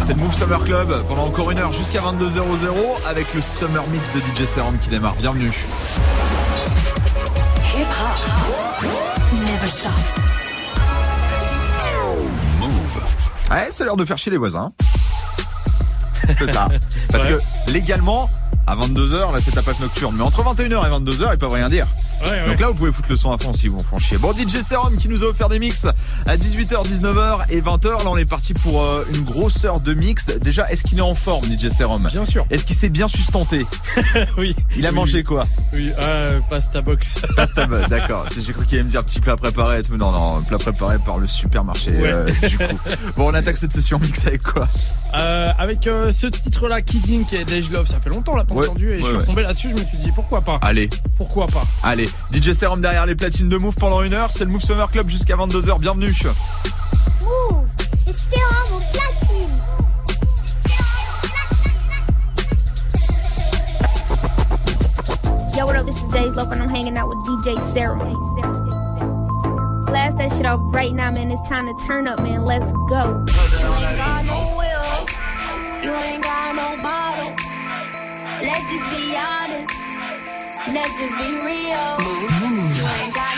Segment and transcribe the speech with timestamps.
[0.00, 2.68] C'est le Move Summer Club pendant encore une heure jusqu'à 22h00
[3.08, 5.14] avec le Summer Mix de DJ Serum qui démarre.
[5.16, 5.52] Bienvenue.
[12.60, 13.02] Move.
[13.50, 14.72] Ouais, c'est l'heure de faire chier les voisins.
[16.38, 16.68] C'est ça.
[17.10, 18.30] Parce que légalement,
[18.66, 20.14] à 22h, là c'est tapage nocturne.
[20.16, 21.88] Mais entre 21h et 22h, ils peuvent rien dire.
[22.20, 24.18] Donc là, vous pouvez foutre le son à fond si vous en chier.
[24.18, 25.86] Bon, DJ Serum qui nous a offert des mix
[26.26, 28.04] à 18h, 19h et 20h.
[28.04, 30.26] Là, on est parti pour euh, une grosse heure de mix.
[30.38, 32.06] Déjà, est-ce qu'il est en forme, DJ Serum?
[32.08, 32.46] Bien sûr.
[32.50, 33.66] Est-ce qu'il s'est bien sustenté?
[34.36, 34.54] Oui.
[34.76, 35.46] Il a mangé quoi?
[35.72, 37.22] Oui, euh, pasta box.
[37.36, 38.26] Pasta box, d'accord.
[38.38, 39.82] J'ai cru qu'il allait me dire petit plat préparé.
[39.90, 41.92] Non, non, plat préparé par le supermarché.
[41.96, 42.64] Euh, du coup.
[43.16, 44.68] Bon, on attaque cette session mix avec quoi?
[45.12, 47.86] Avec ce titre-là, Kidding, qui est Love.
[47.86, 48.90] Ça fait longtemps, là, pas entendu.
[48.90, 49.70] Et je suis retombé là-dessus.
[49.70, 50.58] Je me suis dit, pourquoi pas?
[50.62, 50.88] Allez.
[51.16, 51.64] Pourquoi pas?
[51.82, 52.09] Allez.
[52.32, 54.32] DJ Serum derrière les platines de Move pendant une heure.
[54.32, 55.80] C'est le Move Summer Club jusqu'à 22h.
[55.80, 56.14] Bienvenue.
[57.22, 57.68] Move,
[58.04, 59.60] c'est Serum aux platines.
[65.56, 65.86] Yo, what up?
[65.86, 67.98] This is Dej Love, and I'm hanging out with DJ Serum.
[69.86, 71.30] Blast that shit off right now, man.
[71.30, 72.44] It's time to turn up, man.
[72.44, 73.24] Let's go.
[73.26, 75.06] You ain't got no will.
[75.82, 77.34] You ain't got no bottle.
[78.40, 79.79] Let's just be honest.
[80.68, 81.96] Let's just be real.
[82.04, 82.76] Mouv'.
[82.76, 83.29] You ain't got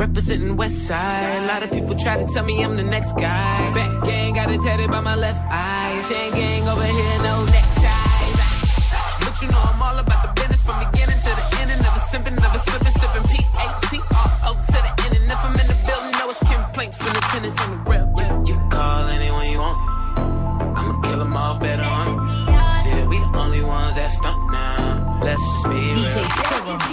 [0.00, 1.44] Representing West Side.
[1.44, 3.74] A lot of people try to tell me I'm the next guy.
[3.74, 6.00] Back gang got it tatted by my left eye.
[6.08, 8.40] Chain gang over here, no neckties.
[9.20, 11.70] But you know I'm all about the business from beginning to the end.
[11.72, 15.16] And never simping, never slipping, sipping P-A-T-R-O to the end.
[15.20, 18.08] And if I'm in the building, know it's complaints from the tenants on the grill.
[18.16, 19.78] Yeah, you call anyone you want.
[20.78, 22.08] I'ma kill them all better on.
[22.80, 25.20] Shit, we the only ones that stunt now.
[25.22, 26.89] Let's just be real.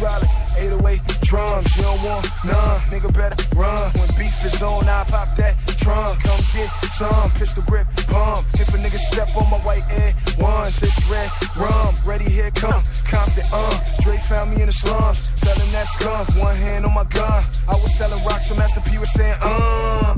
[0.00, 1.76] Hydraulics, 808 drums.
[1.76, 3.92] You don't want none, nigga better run.
[3.92, 6.22] When beef is on, I pop that trunk.
[6.22, 8.46] Come get some, pistol grip, pump.
[8.54, 11.94] If a nigga step on my white air ones, it's red rum.
[12.04, 13.78] Ready, here come Compton, uh.
[14.00, 16.28] Dre found me in the slums, selling that skunk.
[16.36, 17.44] One hand on my gun.
[17.68, 20.16] I was selling rocks, so Master P was saying, uh.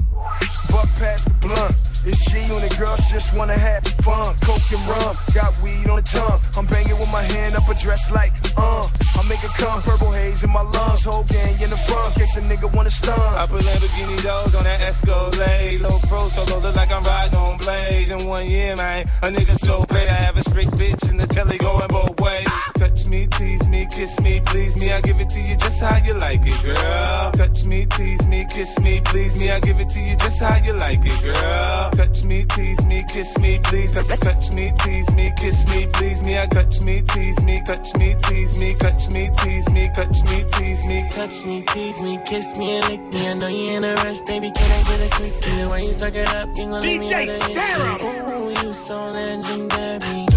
[0.70, 1.75] Buck past the blunt.
[2.04, 4.34] It's G on the girls just wanna have fun.
[4.41, 6.41] Coke and rum, got weed on the tongue.
[6.56, 8.88] I'm banging with my hand up a dress like, uh.
[9.15, 11.04] I make it come, purple haze in my lungs.
[11.04, 13.19] Whole gang in the front, case a nigga wanna stun.
[13.19, 15.81] I put Lamborghini doors on that Escalade.
[15.81, 18.10] Low pro solo, look like I'm riding on blades.
[18.10, 20.09] In one year, man, a nigga so paid.
[20.09, 22.51] I have a straight bitch in the telly going both ways.
[22.82, 24.91] Touch me, tease me, kiss me, please me.
[24.91, 27.31] I give it to you just how you like it, girl.
[27.31, 29.53] Touch me, tease me, kiss me, please me.
[29.53, 31.91] I give it to you just how you like it, girl.
[31.93, 33.93] Touch me, tease me, kiss me, please.
[33.93, 36.37] Touch me, tease me, kiss me, please me.
[36.37, 40.44] I touch me, tease me, touch me, tease me, touch me, tease me, touch me,
[40.50, 41.09] tease me.
[41.09, 43.28] Touch me, tease me, kiss me, and lick me.
[43.28, 44.50] I know you in a rush, baby.
[44.50, 45.41] Can I get a quick?
[45.41, 47.97] The way you suck it up, you gon' leave me DJ Sarah.
[48.03, 50.31] Ooh, you so legendary.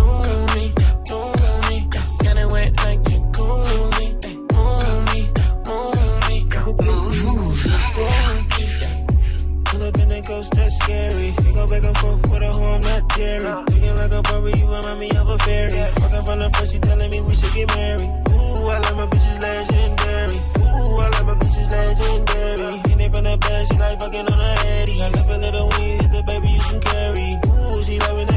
[10.86, 11.34] Scary.
[11.44, 13.44] We go back and forth with a hoe, I'm not Jerry.
[13.44, 15.82] Looking like a Barbie, you remind me of a fairy.
[16.00, 18.12] Fucking from the first, she telling me we should get married.
[18.30, 20.40] Ooh, I like my bitches legendary.
[20.62, 22.78] Ooh, I like my bitches legendary.
[22.86, 25.02] Hit it from the back, she like fucking on a heady.
[25.02, 27.30] I left a little weed, it's a baby you can carry.
[27.50, 28.35] Ooh, she love when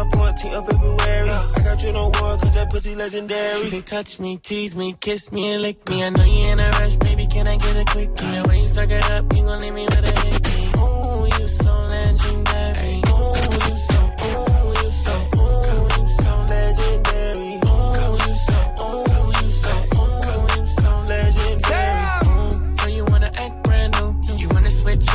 [0.00, 1.30] the 14th of February.
[1.30, 3.60] I got you no cause that pussy legendary.
[3.60, 6.04] She say, touch me, tease me, kiss me, and lick me.
[6.04, 8.26] I know you in a rush, baby, can I get a quickie?
[8.26, 10.62] The way you suck it up, you gon' leave me with a hickey.
[10.78, 12.96] Ooh, you so legendary.
[13.12, 13.34] Ooh,
[13.66, 17.52] you so, ooh, you so, ooh, you so legendary.
[17.68, 22.04] Ooh, you so, ooh, you so, ooh, you so legendary.
[22.26, 24.36] Ooh, so you wanna act brand new.
[24.36, 25.06] You wanna switch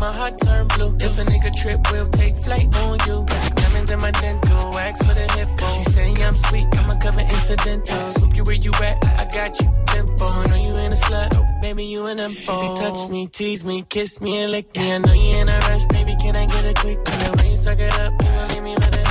[0.00, 0.96] I turn blue.
[1.00, 3.24] If a nigga trip, we'll take flight on you.
[3.24, 5.74] Diamonds in my dental, wax for the headphones.
[5.74, 8.10] She say I'm sweet, I'ma cover incidental.
[8.10, 9.68] Swoop you where you at, I got you.
[9.86, 12.54] Tempo, know you in a slut, baby you an info.
[12.54, 14.92] She touch me, tease me, kiss me and lick me.
[14.92, 16.98] I know you in a rush, baby, can I get a quick?
[17.36, 19.07] When you suck it up, you gon' leave me with a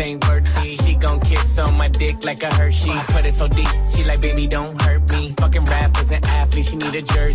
[0.00, 0.74] ain't worthy.
[0.74, 2.92] She gon' kiss on my dick like a Hershey.
[3.08, 5.01] Put it so deep, she like, baby, don't hurt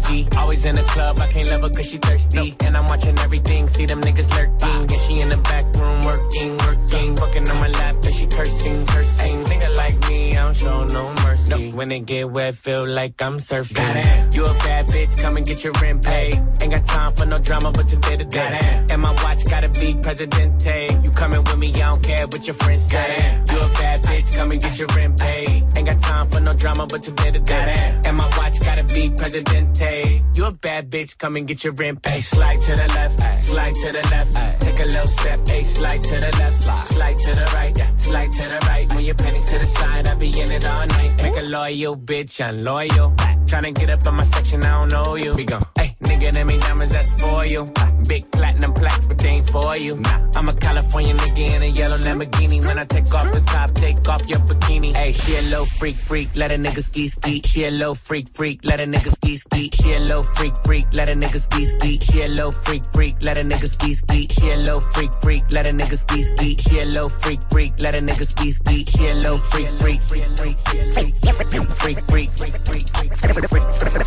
[0.07, 0.27] jersey.
[0.38, 2.56] Always in the club, I can't love her cause she thirsty.
[2.63, 4.56] And I'm watching everything, see them niggas lurking.
[4.62, 4.81] Ah.
[4.81, 7.15] And she in the back room working, working.
[7.15, 9.44] Fucking on my lap, and she cursing, cursing.
[9.44, 11.71] Nigga like me, I don't show no mercy.
[11.71, 13.75] When it get wet, feel like I'm surfing.
[13.75, 14.30] Goddamn.
[14.33, 16.36] You a bad bitch, come and get your rent paid.
[16.62, 18.86] Ain't got time for no drama, but today to day.
[18.92, 20.88] And my watch gotta be Presidente.
[21.03, 23.42] You coming with me, I don't care what your friends say.
[23.51, 25.65] You a bad bitch, come and get your rent paid.
[25.75, 28.00] Ain't got time for no drama, but today to day.
[28.06, 29.97] And my watch gotta be Presidente.
[30.34, 32.22] You a bad bitch, come and get your rent paid.
[32.22, 34.62] Slide to the left, slide to the left.
[34.62, 38.44] Take a little step, hey, slide to the left, slide to the right, slide to
[38.44, 38.94] the right.
[38.94, 41.24] When your pennies to the side, I be in it all night.
[41.24, 43.16] Make a loyal bitch, I'm loyal.
[43.46, 45.34] Tryna get up in my section, I don't know you.
[45.34, 47.72] We go, hey, nigga, them ain't diamonds, that's for you.
[48.07, 49.98] Big platinum plaques, but they ain't for you.
[49.98, 52.65] Nah, I'm a California nigga in a yellow Lamborghini.
[52.65, 54.94] When I take off the top, take off your bikini.
[54.94, 57.42] Hey, she a low freak, freak, let a nigga ski ski.
[57.44, 59.69] She a low freak, freak, let a nigga ski ski.
[59.74, 62.00] She a low freak, freak, let a nigga ski ski.
[62.00, 64.27] She a low freak, freak, let a nigga ski ski.
[64.30, 66.56] She a low freak, freak, let a nigga ski ski.
[66.56, 68.86] She a low freak, freak, let a nigga ski ski.
[68.86, 73.01] She a low freak, freak, freak, freak, freak, freak, freak, freak, freak, freak, freak, freak,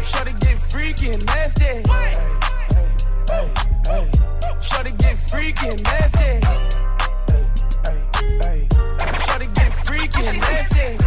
[0.03, 1.81] Shorty get freaky nasty.
[4.97, 6.39] Get freaky and nasty.
[9.53, 10.97] Get freaky and nasty.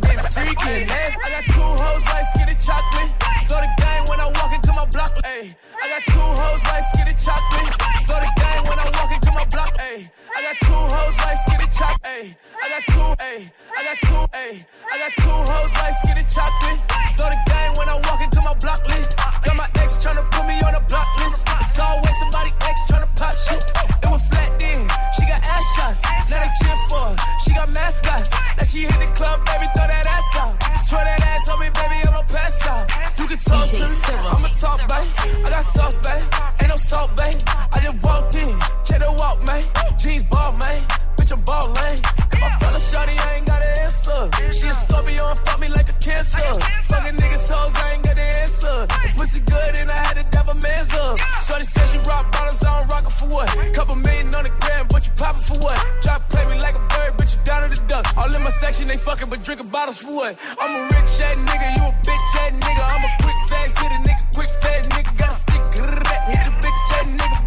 [0.00, 1.18] Get freaky and nasty.
[1.22, 3.10] I got two hoes like skinny chocolate.
[3.48, 4.65] Throw the gang when I walk my
[4.96, 5.12] block.
[5.24, 5.52] Ay.
[5.52, 7.72] I got two hoes like skinny chocolate.
[8.08, 9.72] Throw the gang when I walk into my block.
[9.78, 10.08] Ay.
[10.08, 12.32] I got two hoes like skinny chocolate.
[12.56, 13.38] I got two, ay.
[13.76, 14.52] I got two, ay.
[14.64, 16.80] I got two hoes like skinny chocolate.
[17.16, 19.20] Throw the gang when I walk into my block list.
[19.44, 21.44] Got my ex tryna put me on a block list.
[21.60, 23.64] It's always somebody ex tryna pop shit.
[24.00, 24.80] It was flat then.
[25.12, 26.00] She got ass shots.
[26.32, 27.16] Now they cheer for her.
[27.44, 28.32] She got mascots.
[28.56, 30.56] Now she hit the club, baby, throw that ass out.
[30.80, 32.88] Swear that ass on me, baby, I'ma pass out.
[33.18, 33.96] You can talk to me.
[34.30, 35.44] I'ma talk, babe.
[35.44, 36.22] I got sauce, babe.
[36.60, 37.34] Ain't no salt, babe.
[37.72, 38.58] I just walked in.
[38.84, 39.64] Check the walk, man.
[39.98, 41.05] Jeans ball, man.
[41.26, 41.98] Bitch, I'm ball lane.
[42.30, 44.30] If I fell a shorty, I ain't got an answer.
[44.54, 46.46] She a Scorpio and fuck me like a cancer.
[46.86, 48.86] Fuckin' niggas hoes, I ain't got an answer.
[48.86, 51.18] The pussy good and I had to dab a man's up.
[51.42, 53.50] Shorty said she rock bottles, I don't rock it for what?
[53.74, 55.78] Couple million on the gram, but you poppin' for what?
[56.02, 58.06] Drop play me like a bird, but you down to the duck.
[58.16, 60.38] All in my section, they fuckin' but drinkin' bottles for what?
[60.62, 62.82] I'm a rich ass nigga, you a bitch ass nigga.
[62.86, 65.10] I'm a quick fast hit a nigga, quick fast nigga.
[65.18, 67.45] Got a stick, hit your bitch ass nigga.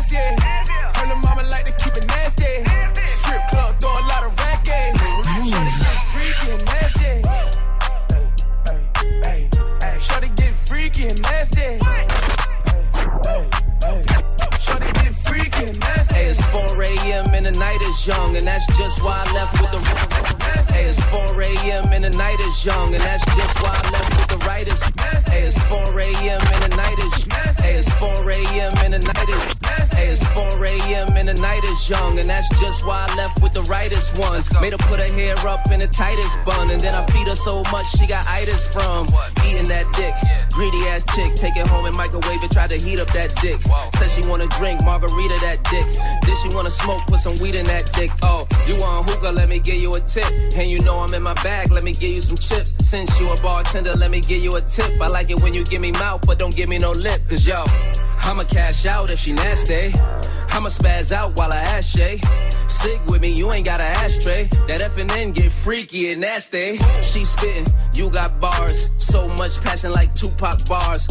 [0.00, 0.34] Ass, yeah.
[0.96, 2.64] Heard the mama like to keep it nasty.
[3.06, 4.70] Strip club, throw a lot of racket.
[4.72, 5.20] Eh.
[5.50, 7.14] Shorty get freaky and nasty.
[8.66, 8.84] Hey,
[9.24, 9.40] hey,
[9.82, 11.70] hey, Shorty get freaky and nasty.
[14.64, 16.14] Shorty get freaky and nasty.
[16.14, 17.24] Hey, it's 4 a.m.
[17.34, 19.80] and the night is young, and that's just why I left with the.
[20.72, 21.84] Hey, it's 4 a.m.
[21.92, 24.80] and the night is young, and that's just why I left with the writers.
[25.28, 26.40] Hey, it's 4 a.m.
[26.40, 27.14] and the night is.
[27.60, 28.72] Hey, it's 4 a.m.
[28.84, 29.59] and the night is.
[30.00, 31.08] Hey, it's 4 a.m.
[31.14, 34.48] and the night is young, and that's just why I left with the rightest ones.
[34.58, 37.36] Made her put her hair up in the tightest bun, and then I feed her
[37.36, 39.04] so much she got itis from
[39.44, 40.16] eating that dick.
[40.52, 43.60] Greedy ass chick, take it home and microwave it, try to heat up that dick.
[43.96, 45.86] Said she wanna drink margarita that dick.
[46.22, 48.10] Then she wanna smoke, put some weed in that dick.
[48.22, 49.32] Oh, you want hookah?
[49.32, 50.30] Let me give you a tip.
[50.56, 52.74] And you know I'm in my bag, let me give you some chips.
[52.86, 55.00] Since you a bartender, let me give you a tip.
[55.00, 57.28] I like it when you give me mouth, but don't give me no lip.
[57.28, 57.64] Cause yo,
[58.22, 59.92] I'ma cash out if she nasty.
[60.52, 62.20] I'ma spaz out while I ash Shay.
[62.66, 64.48] Sig with me, you ain't got an ashtray.
[64.68, 66.76] That F and N get freaky and nasty.
[67.02, 68.90] She spittin', you got bars.
[68.98, 71.06] So much passion like Tupac bars.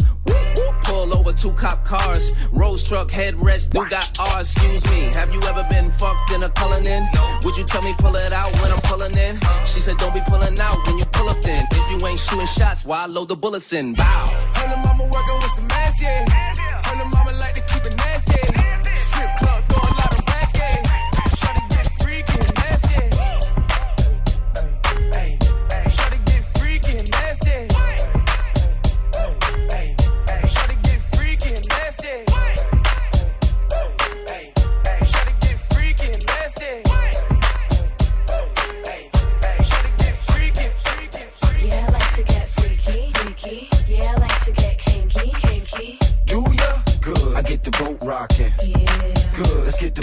[0.82, 2.34] Pull over two cop cars.
[2.50, 4.40] Rose truck headrest, do got R.
[4.40, 7.06] Excuse me, have you ever been fucked in a cullin' in?
[7.44, 9.38] Would you tell me pull it out when I'm pulling in?
[9.66, 11.64] She said don't be pulling out when you pull up then.
[11.70, 13.94] If you ain't shooting shots, why load the bullets in?
[13.94, 14.26] Bow.
[14.56, 16.24] Her mama working with some ass, yeah.
[16.86, 17.69] Her mama like to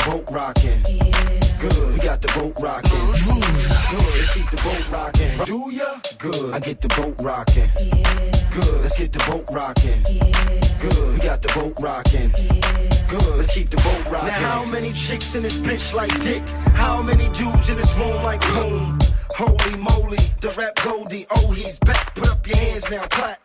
[0.08, 0.82] boat rocking.
[0.88, 1.40] yeah.
[1.60, 1.94] Good.
[1.94, 2.92] We got the boat rocking.
[2.92, 4.14] Good.
[4.16, 5.46] Let's keep the boat rocking.
[5.46, 6.00] Do ya?
[6.18, 6.54] Good.
[6.54, 7.70] I get the boat rocking.
[7.76, 8.50] Yeah.
[8.52, 8.82] Good.
[8.82, 10.02] Let's get the boat rocking.
[10.08, 10.80] Yeah.
[10.80, 11.14] Good.
[11.14, 12.32] We got the boat rocking.
[12.38, 13.08] Yeah.
[13.10, 13.36] Good.
[13.36, 14.30] Let's keep the boat rocking.
[14.30, 16.44] Now how many chicks in this bitch like dick?
[16.84, 18.98] How many dudes in this room like boom?
[19.32, 21.26] Holy moly, the rap Goldie.
[21.32, 22.16] Oh, he's back.
[22.16, 23.40] Put up your hands now, clap.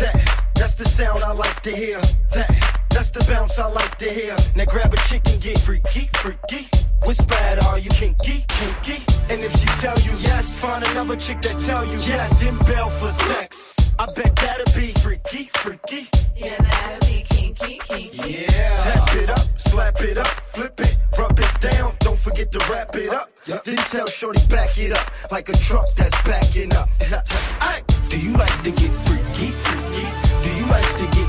[0.00, 0.14] That,
[0.54, 2.00] that's the sound I like to hear.
[2.34, 4.36] That, that's the bounce I like to hear.
[4.54, 6.68] Now grab a chick and get freaky, freaky.
[7.02, 7.58] What's bad?
[7.64, 9.02] Are you kinky, kinky?
[9.30, 12.40] And if she tell you yes, find another chick that tell you yes.
[12.40, 13.92] Then bail for sex.
[13.98, 16.08] I bet that'll be freaky, freaky.
[16.36, 18.32] Yeah, that'll be kinky, kinky.
[18.32, 18.78] Yeah.
[18.78, 21.94] Tap it up, slap it up, flip it, rub it down.
[22.00, 23.30] Don't forget to wrap it up.
[23.64, 26.88] Then tell Shorty back it up like a truck that's backing up.
[28.08, 30.06] Do you like to get freaky, freaky?
[30.44, 31.23] Do you like to get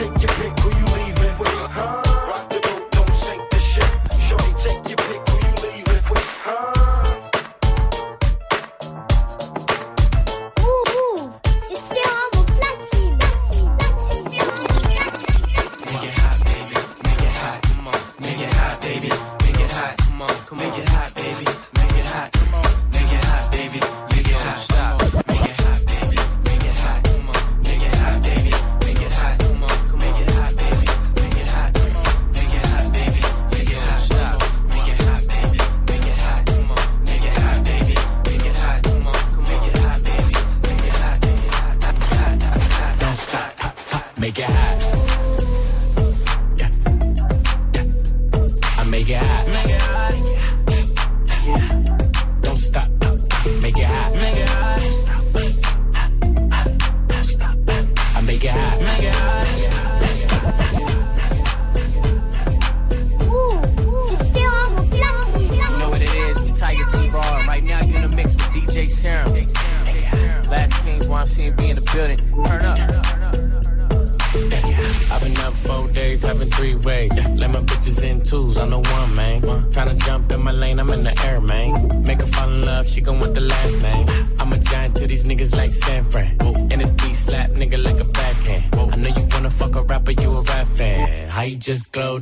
[0.00, 0.58] take your pick.
[0.60, 1.48] Who you leaving with?
[1.76, 2.28] Huh?
[2.28, 3.90] Rock the boat, don't sink the ship.
[4.20, 5.09] Shorty, take your pick.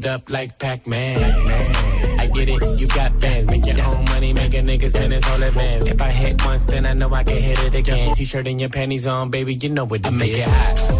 [0.08, 1.18] Up like Pac-Man?
[2.18, 3.46] I get it, you got bands.
[3.46, 5.86] Make your own money, make a nigga spend his whole advance.
[5.86, 8.14] If I hit once, then I know I can hit it again.
[8.14, 10.97] T-shirt and your panties on, baby, you know what it I make it hot.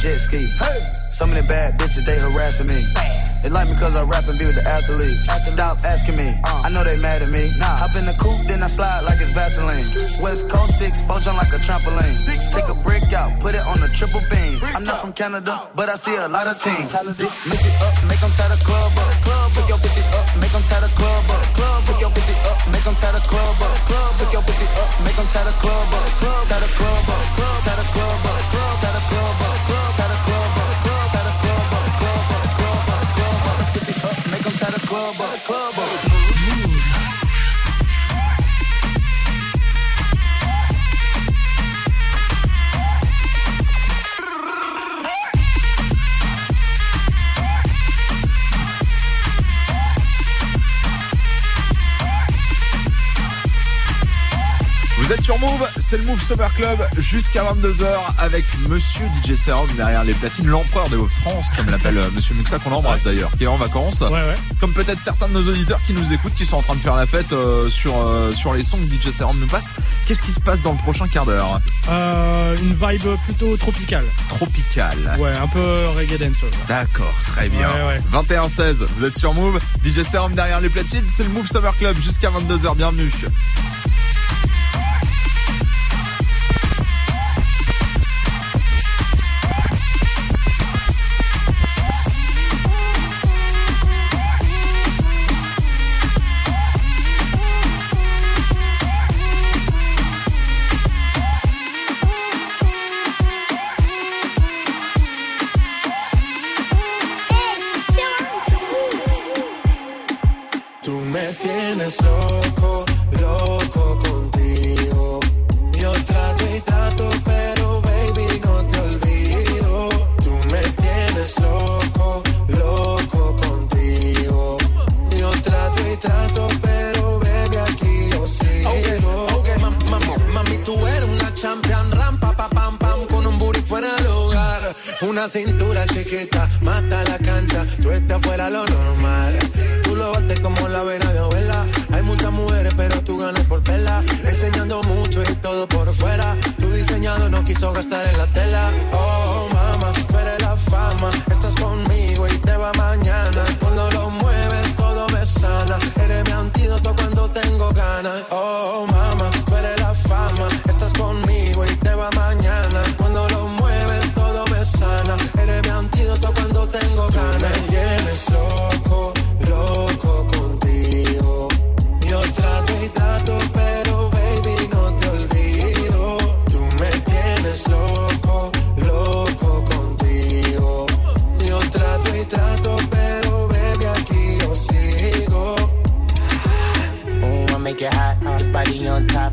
[0.00, 0.48] Jet ski.
[0.58, 0.80] Hey.
[1.10, 2.80] Some of the bad bitches, they harassing me.
[3.42, 5.28] They like me cause I rap and be with the athletes.
[5.48, 7.50] Stop asking me, I know they mad at me.
[7.58, 7.76] Nah.
[7.80, 9.84] Hop in the coupe, then I slide like it's Vaseline.
[10.20, 12.16] West Coast 6, four like a trampoline.
[12.16, 14.60] Six, Take a brick out, put it on the triple beam.
[14.76, 16.92] I'm not from Canada, but I see a lot of teams.
[17.16, 19.12] This, make it up, make them tie the club up.
[19.24, 21.42] Club, took your 50 up, make them tie the club up.
[21.56, 23.76] Club, took your 50 up, make them tie the club up.
[23.88, 26.06] Club, took your 50 up, make them tie the club up.
[26.20, 27.29] Club, tie the club up.
[55.40, 57.86] Move, c'est le Move Summer Club jusqu'à 22h
[58.18, 62.58] avec Monsieur DJ Serum derrière les platines, l'empereur des Hauts-de-France, comme l'appelle euh, Monsieur Muxa
[62.58, 64.04] qu'on embrasse d'ailleurs, qui est en vacances.
[64.60, 66.94] Comme peut-être certains de nos auditeurs qui nous écoutent, qui sont en train de faire
[66.94, 69.74] la fête euh, sur euh, sur les sons que DJ Serum nous passe.
[70.06, 71.58] Qu'est-ce qui se passe dans le prochain quart d'heure?
[71.88, 74.04] Euh, une vibe plutôt tropicale.
[74.28, 75.16] Tropical.
[75.18, 76.50] Ouais, un peu reggae dancehall.
[76.68, 77.68] D'accord, très bien.
[77.68, 78.24] Ouais, ouais.
[78.24, 79.58] 21-16, vous êtes sur Move.
[79.82, 82.76] DJ Serum derrière les platines, c'est le Move Summer Club jusqu'à 22h.
[82.76, 83.10] Bienvenue.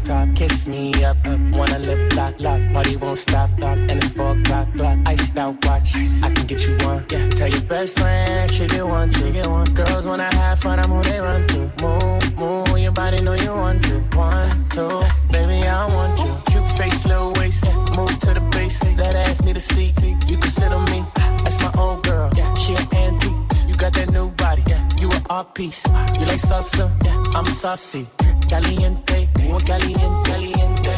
[0.08, 0.34] Top.
[0.36, 1.40] Kiss me up, up.
[1.52, 2.62] Wanna lip lock, lock.
[2.74, 3.78] Party won't stop, lock.
[3.78, 4.98] And it's four o'clock, clock.
[5.06, 7.06] Iced out watch, I can get you one.
[7.12, 9.68] Yeah, tell your best friend she get one, she get one.
[9.74, 11.60] Girls when I have fun, I'm who they run to.
[11.84, 13.96] Move, move, your body know you want to.
[14.16, 16.34] One, two, baby I want you.
[16.52, 17.66] Cute face, little waist,
[17.98, 18.80] move to the base.
[18.80, 21.06] That ass need a seat, you can sit on me.
[21.44, 22.54] That's my old girl, yeah.
[22.56, 23.68] She an antique.
[23.68, 24.87] You got that new body, yeah.
[25.08, 25.84] You an art piece.
[26.20, 27.24] You like salsa, yeah.
[27.40, 28.06] I'm saucy.
[28.50, 30.92] Caliente, muy caliente, caliente,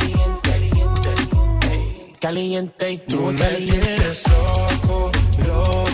[0.43, 1.13] caliente,
[1.61, 3.79] caliente, caliente, Tú muy me caliente.
[3.79, 5.11] tienes loco,
[5.45, 5.88] loco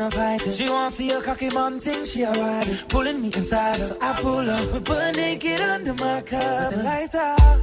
[0.00, 0.52] I'm.
[0.52, 2.76] She wanna see a cocky man she a riding.
[2.88, 4.72] Pulling me inside, so I pull up.
[4.72, 6.76] We burn naked under my cover.
[6.76, 7.59] The lights out.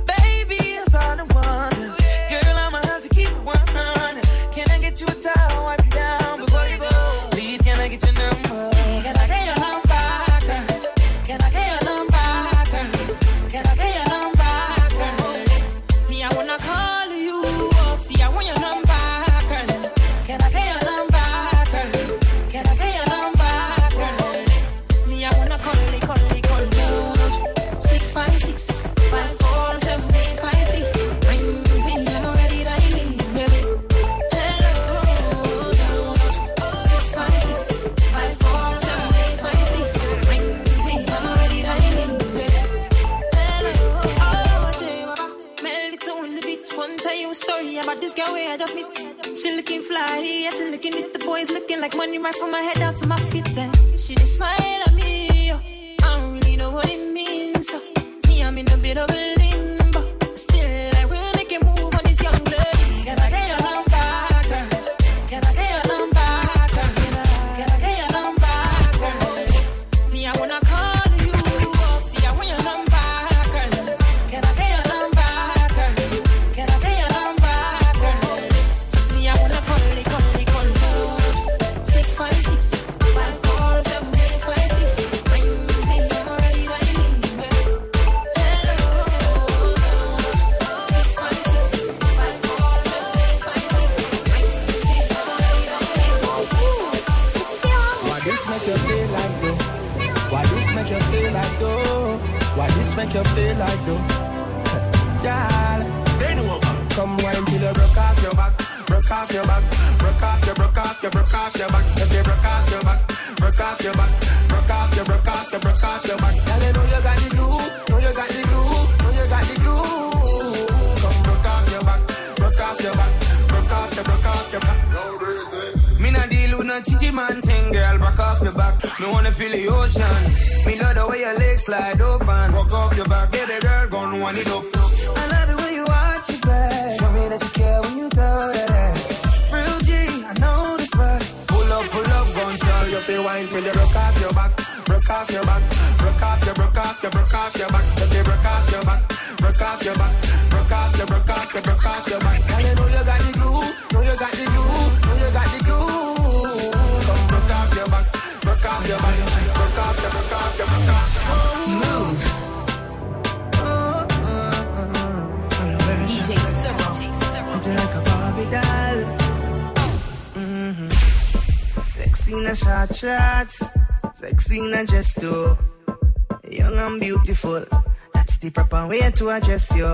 [178.27, 179.87] It's the proper way to address you.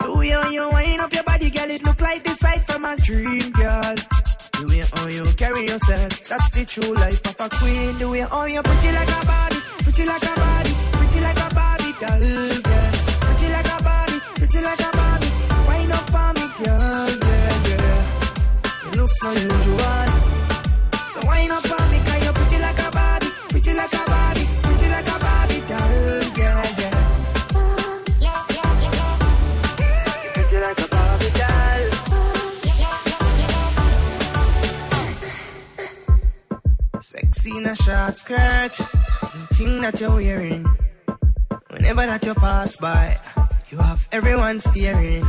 [0.00, 2.84] The way how you wind up your body, girl, it look like the sight from
[2.84, 3.94] a dream, girl.
[4.58, 7.96] The way how you carry yourself, that's the true life of a queen.
[7.98, 11.54] The way how you pretty like a Barbie, pretty like a Barbie, pretty like a
[11.54, 12.90] Barbie, girl, yeah.
[13.22, 15.30] Pretty like a Barbie, pretty like a Barbie,
[15.70, 18.88] wind up for me, girl, yeah, yeah.
[18.90, 20.06] It looks no usual,
[21.06, 24.15] so wind up for me, girl, you pretty like a Barbie, pretty like a Barbie.
[37.56, 38.80] in a short skirt,
[39.34, 40.64] anything that you're wearing.
[41.70, 43.18] Whenever that you pass by,
[43.70, 45.24] you have everyone staring.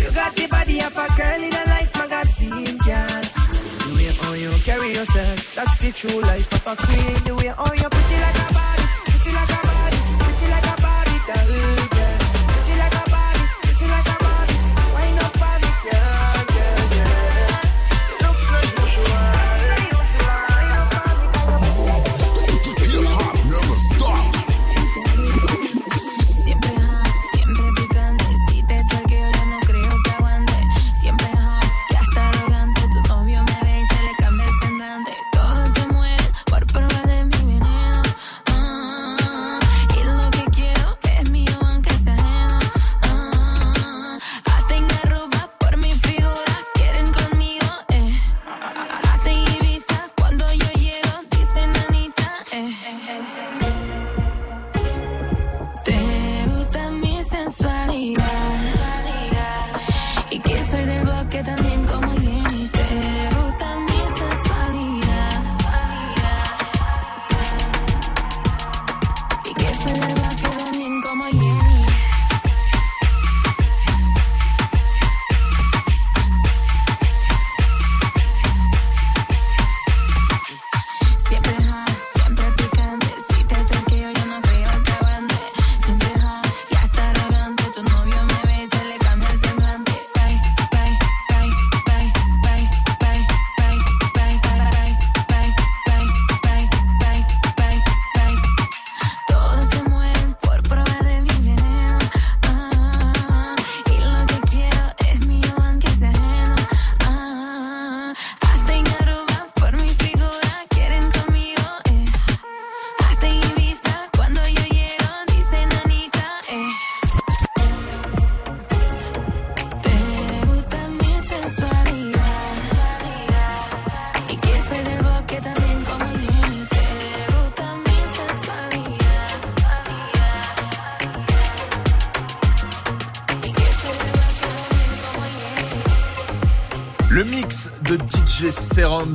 [0.00, 3.22] You got the body of a girl in a life magazine, girl.
[3.84, 7.24] The way how you carry yourself, that's the true life of a queen.
[7.24, 10.82] The way how you pretty like a body, pretty like a body, pretty like a
[10.82, 11.83] body, darling.
[62.22, 62.53] Yeah.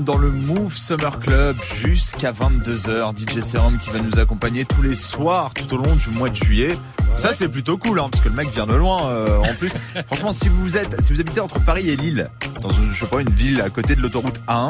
[0.10, 3.16] Dans le Move Summer Club jusqu'à 22h.
[3.16, 6.36] DJ Serum qui va nous accompagner tous les soirs tout au long du mois de
[6.36, 6.80] juillet.
[7.16, 9.72] Ça c'est plutôt cool hein, parce que le mec vient de loin euh, en plus.
[10.08, 12.32] Franchement si vous êtes si vous habitez entre Paris et Lille,
[12.64, 14.70] dans une, je sais pas une ville à côté de l'autoroute A1,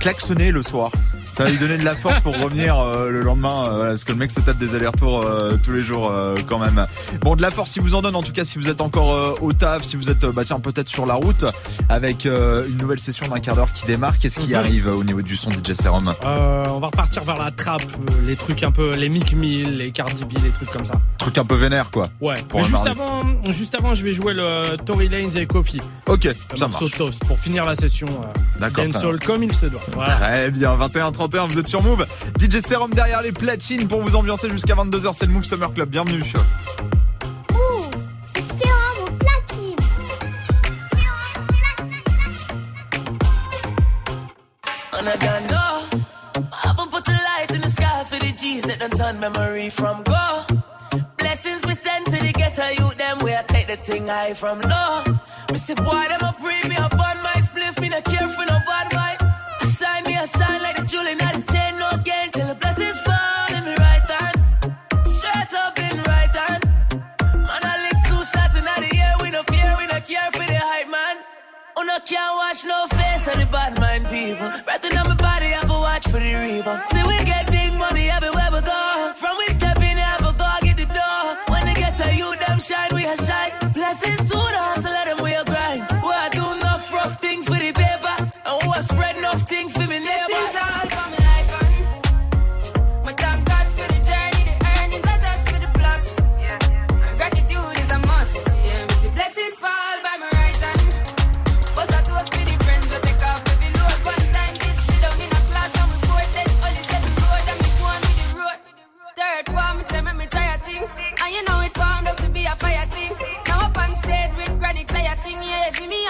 [0.00, 0.90] klaxonnez le soir.
[1.32, 4.12] Ça va lui donner de la force pour revenir euh, le lendemain euh, parce que
[4.12, 5.24] le mec se tape des allers-retours
[5.62, 6.12] tous les jours
[6.48, 6.86] quand même.
[7.20, 9.40] Bon de la force si vous en donne en tout cas si vous êtes encore
[9.42, 11.44] au taf, si vous êtes bah tiens peut-être sur la route
[11.88, 14.18] avec une nouvelle session d'un quart d'heure qui démarre.
[14.18, 14.54] Qu'est-ce qui Mhm.
[14.56, 16.12] arrive au niveau du son DJ Serum?
[16.24, 19.76] Euh, on va repartir vers la trappe, euh, les trucs un peu, les Mick Mill,
[19.78, 20.94] les Cardi B, les trucs comme ça.
[21.18, 22.04] Truc un peu vénère quoi.
[22.20, 22.34] Ouais.
[22.48, 22.90] Pour Mais juste mardi.
[23.00, 25.80] avant, juste avant, je vais jouer le Tory Lanez et Kofi.
[26.06, 26.90] Ok, ça marche.
[26.96, 28.06] Toast pour finir la session.
[28.08, 28.26] Euh,
[28.60, 29.80] D'accord, dancehall comme il se doit.
[29.94, 30.10] Voilà.
[30.14, 30.74] Très bien,
[31.20, 32.06] 21-31, vous êtes sur Move.
[32.38, 35.88] DJ Serum derrière les platines pour vous ambiancer jusqu'à 22h, c'est le Move Summer Club,
[35.90, 36.22] bienvenue.
[50.04, 50.56] Go.
[51.18, 52.06] Blessings we send
[53.48, 54.60] take the thing from
[56.08, 56.34] them a
[56.68, 56.90] me on
[57.22, 57.34] my
[57.80, 57.88] me
[58.66, 58.90] bad
[59.80, 60.79] shine shine like
[71.90, 74.48] no can't watch no face of the bad mind people.
[74.64, 76.82] Breathing on my body, I have to watch for the rebound.
[76.90, 77.49] See, we get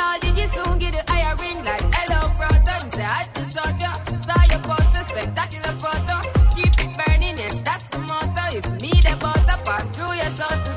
[0.00, 2.76] all diggy soon get the higher ring like hello brother.
[2.84, 6.16] Me say I just shot ya, saw your poster, spectacular photo.
[6.56, 8.44] Keep it burning, yes that's the motto.
[8.58, 10.72] If me the butter pass through your soul to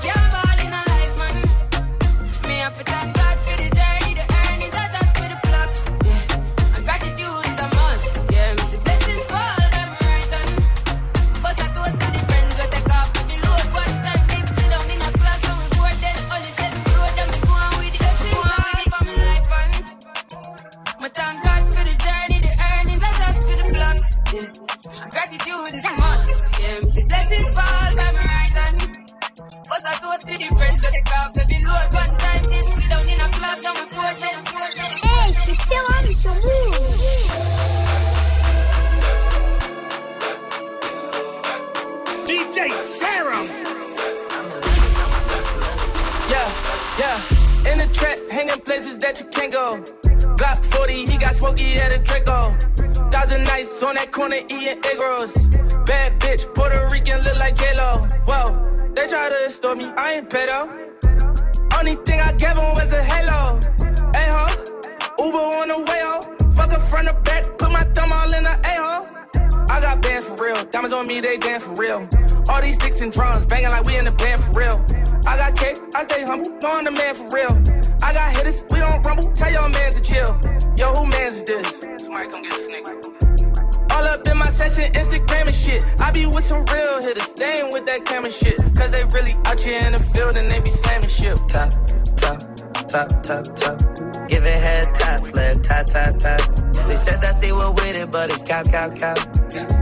[98.54, 99.18] cap, cap, cap.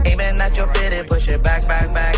[0.06, 2.16] Aiming at your fitted, push it back, back, back.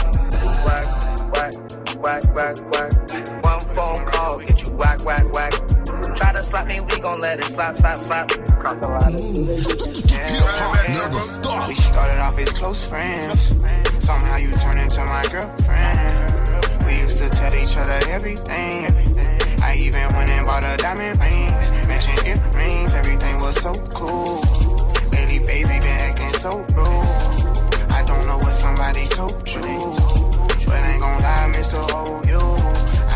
[0.64, 0.86] Whack,
[1.34, 1.54] whack,
[1.98, 3.44] whack, whack, whack.
[3.44, 5.52] One phone call, get you whack, whack, whack.
[6.16, 8.28] Try to slap me, we gon' let it slap, slap, slap.
[8.60, 9.16] Cross the line.
[10.94, 11.68] Never stop.
[11.68, 13.56] We started off as close friends.
[14.04, 16.86] Somehow you turned into my girlfriend.
[16.86, 18.86] We used to tell each other everything.
[19.60, 21.72] I even went and bought her diamond rings.
[21.88, 24.40] Matching earrings, everything was so cool.
[25.10, 26.13] Lately, baby, been
[26.44, 27.90] so rude.
[27.90, 29.64] I don't know what somebody told you.
[30.68, 31.80] But ain't gon' lie, Mr.
[31.90, 32.44] Hold You.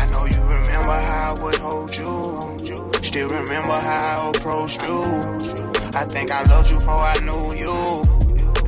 [0.01, 3.03] I know you remember how I would hold you.
[3.03, 4.99] Still remember how I approached you.
[5.93, 7.75] I think I loved you before I knew you.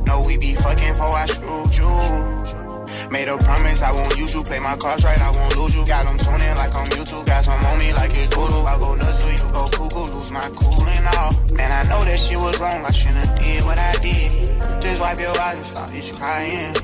[0.06, 2.61] No, we be fucking before I screwed you.
[3.12, 4.42] Made a promise I won't use you.
[4.42, 5.84] Play my cards right, I won't lose you.
[5.84, 7.26] Got them tuning like I'm YouTube.
[7.26, 8.64] Got some on me like it's voodoo.
[8.64, 10.14] I go nuts till you go cuckoo.
[10.14, 11.32] Lose my cool and all.
[11.52, 12.82] Man, I know that she was wrong.
[12.86, 14.48] I shouldn't did what I did.
[14.80, 16.74] Just wipe your eyes and stop this crying.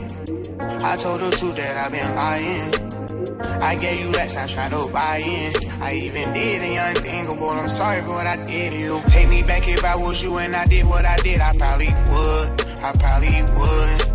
[0.84, 3.62] I told the truth that I've been lying.
[3.62, 5.54] I gave you racks, I tried to buy in.
[5.80, 7.48] I even did the unthinkable.
[7.48, 9.00] I'm sorry for what I did to you.
[9.06, 11.40] Take me back if I was you and I did what I did.
[11.40, 12.60] I probably would.
[12.84, 14.07] I probably wouldn't.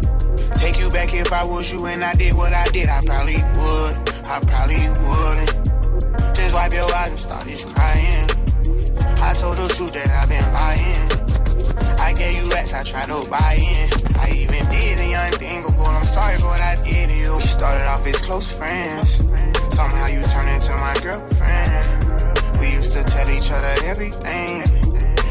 [0.64, 2.88] Take you back if I was you and I did what I did.
[2.88, 3.96] I probably would.
[4.32, 6.34] I probably wouldn't.
[6.34, 8.30] Just wipe your eyes and start this crying.
[9.20, 12.00] I told the truth that I've been lying.
[12.00, 13.92] I gave you racks, I tried to buy in.
[14.16, 15.84] I even did the unthinkable.
[15.84, 17.36] I'm sorry for what I did to you.
[17.36, 19.20] We started off as close friends.
[19.76, 21.84] Somehow you turned into my girlfriend.
[22.62, 24.64] We used to tell each other everything.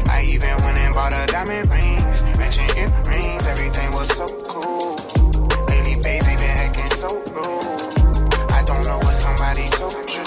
[0.05, 2.21] I even went and bought a diamond rings.
[2.37, 4.72] Mentioned earrings, everything was so cool.
[7.03, 7.93] So rude.
[8.57, 10.23] I don't know what somebody told you.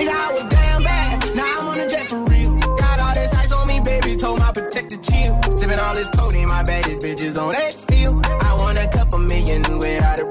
[0.00, 1.36] Nigga, I was damn bad.
[1.36, 2.56] Now I'm on a jet for real.
[2.58, 4.16] Got all this ice on me, baby.
[4.16, 5.38] Told my protector chill.
[5.56, 8.20] Sipping all this codeine, my baddest bitches on that spill.
[8.24, 10.24] I want a couple million without a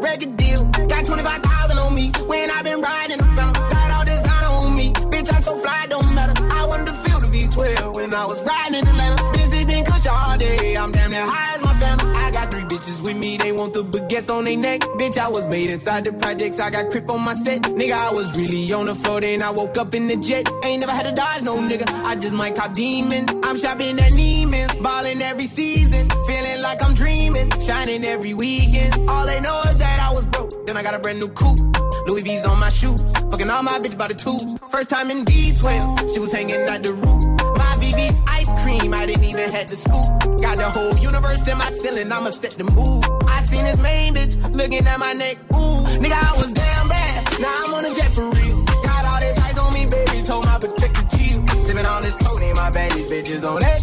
[14.20, 14.82] want on their neck.
[14.98, 16.60] Bitch, I was made inside the projects.
[16.60, 17.62] I got crip on my set.
[17.62, 19.22] Nigga, I was really on the floor.
[19.22, 20.50] Then I woke up in the jet.
[20.64, 21.88] Ain't never had to dodge no nigga.
[22.06, 23.26] I just might cop demon.
[23.44, 24.78] I'm shopping at Neiman's.
[24.80, 26.10] Ballin' every season.
[26.28, 27.52] Feeling like I'm dreaming.
[27.60, 29.10] Shining every weekend.
[29.10, 30.66] All they know is that I was broke.
[30.66, 31.60] Then I got a brand new coupe.
[32.08, 33.02] Louis V's on my shoes.
[33.32, 34.58] Fucking all my bitch by the tubes.
[34.70, 36.14] First time in V12.
[36.14, 37.24] She was hanging out the roof.
[37.58, 38.94] My BB's ice cream.
[38.94, 40.42] I didn't even have to scoop.
[40.42, 42.12] Got the whole universe in my ceiling.
[42.12, 43.06] I'ma set the mood.
[43.50, 45.38] I seen this main bitch looking at my neck.
[45.56, 47.40] Ooh, nigga, I was damn bad.
[47.42, 48.64] Now I'm on a jet for real.
[48.86, 50.22] Got all this ice on me, baby.
[50.22, 51.48] Told my protector chill.
[51.66, 53.82] Sipping all this codeine, my bitches on that.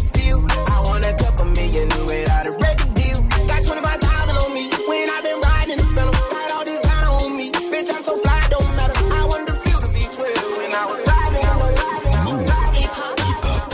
[0.71, 3.19] I want a couple million without a record deal.
[3.43, 6.15] Got 25,000 on me when i been riding the film.
[6.15, 7.51] Got all this on me.
[7.51, 8.95] Bitch, I'm so fly, don't matter.
[8.95, 11.43] I wanted to feel the V12 when I was riding.
[12.79, 13.19] Hip hop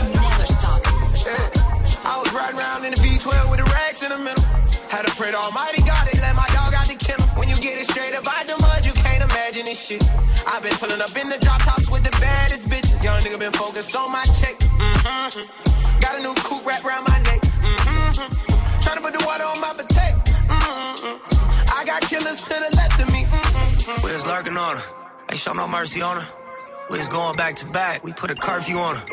[0.09, 0.81] never stop.
[2.01, 4.43] I was riding around in the V12 with the racks in the middle.
[4.89, 5.62] Had to pray to Almighty God,
[9.74, 10.03] this shit.
[10.45, 13.03] I've been pulling up in the drop tops with the baddest bitches.
[13.03, 14.55] Young nigga been focused on my check.
[14.59, 15.99] Mm-hmm.
[15.99, 17.41] Got a new coupe wrapped around my neck.
[17.41, 18.82] Mm-hmm.
[18.82, 20.17] Trying to put the water on my potato.
[20.47, 21.80] Mm-hmm.
[21.80, 23.24] I got killers to the left of me.
[23.24, 24.05] Mm-hmm.
[24.05, 24.84] We was lurking on her.
[25.32, 26.28] Ain't show no mercy on her.
[26.91, 28.03] We was going back to back.
[28.03, 29.05] We put a curfew on her.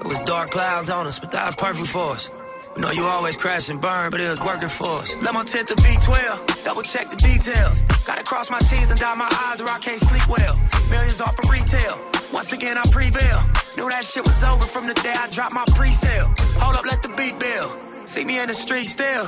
[0.00, 2.30] It was dark clouds on us, but that was perfect for us.
[2.76, 5.16] We know you always crash and burn, but it was working for us.
[5.22, 7.80] Let my tent to V12, double check the details.
[8.04, 10.60] Gotta cross my T's and dot my I's or I can't sleep well.
[10.90, 11.98] Millions off of retail.
[12.34, 13.40] Once again, I prevail.
[13.78, 16.34] Knew that shit was over from the day I dropped my pre-sale.
[16.60, 17.72] Hold up, let the beat build.
[18.04, 19.26] See me in the street still.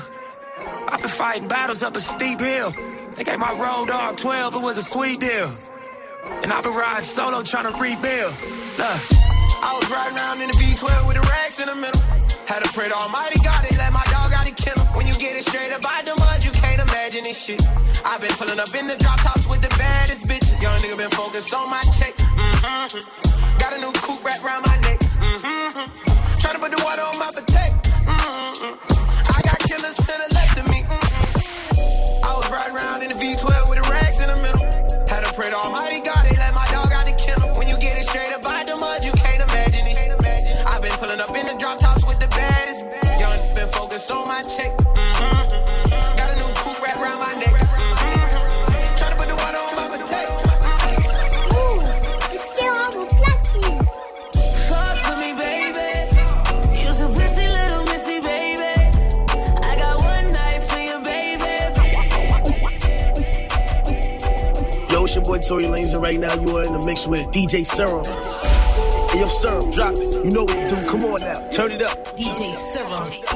[0.86, 2.70] I've been fighting battles up a steep hill.
[3.16, 5.50] They gave my road dog 12, it was a sweet deal.
[6.42, 8.34] And I've been riding solo trying to rebuild.
[8.76, 9.28] Look.
[9.60, 12.17] I was riding around in the V12 with the racks in the middle.
[12.48, 14.86] Had to pray to Almighty God, they let my dog out the kennel.
[14.96, 17.60] When you get it straight up out the mud, you can't imagine this shit.
[18.08, 20.56] I've been pulling up in the drop tops with the baddest bitches.
[20.62, 22.16] Young nigga been focused on my check.
[22.16, 23.04] Mm-hmm.
[23.60, 24.96] Got a new coupe wrapped around my neck.
[25.20, 26.40] Mm-hmm.
[26.40, 27.76] Trying to put the water on my potato.
[28.08, 28.80] Mm-hmm.
[28.96, 30.88] I got killers to the left of me.
[30.88, 32.24] Mm-hmm.
[32.24, 34.64] I was riding around in the V12 with the racks in the middle.
[35.04, 36.64] Had to pray to Almighty God, they let my
[65.38, 68.04] boy Tory Lanez, and right now you are in the mix with DJ Serum.
[69.10, 70.24] Hey, yo, Serum, drop it.
[70.24, 70.88] You know what to do.
[70.88, 72.04] Come on now, turn it up.
[72.16, 73.27] DJ Serum.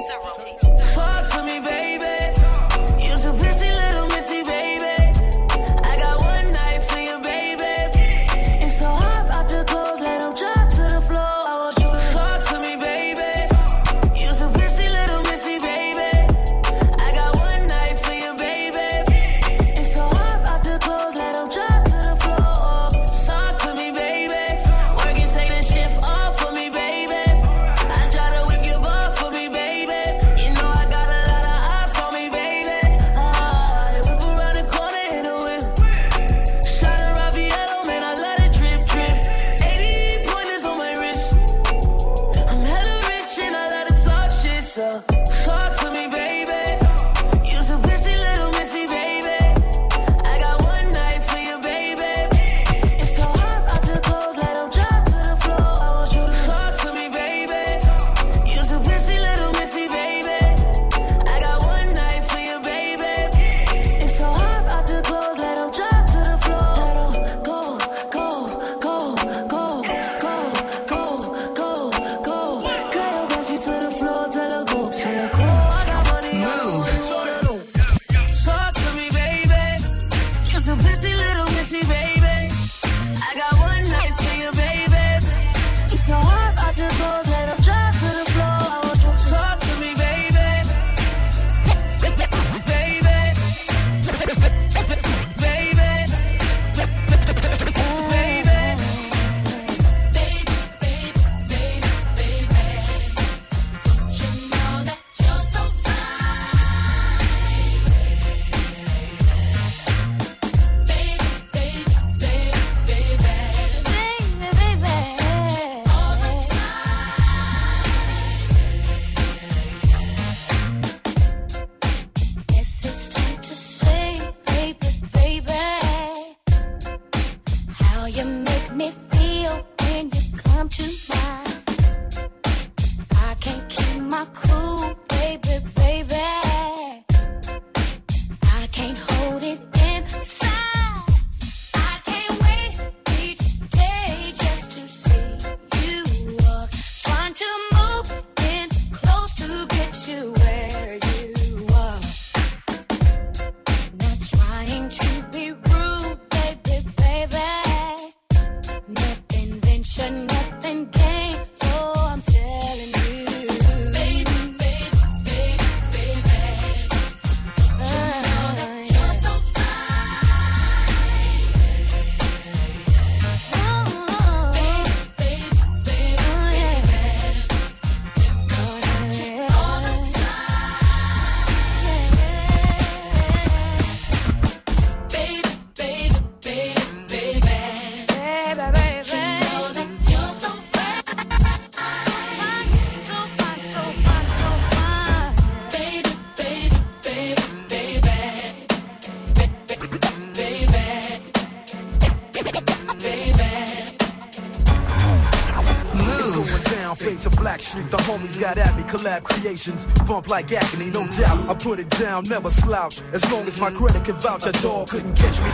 [209.53, 209.87] Collab creations.
[210.07, 211.49] Bump like agony, no doubt.
[211.49, 213.03] I put it down, never slouch.
[213.13, 215.51] As long as my credit can vouch, a dog couldn't catch me.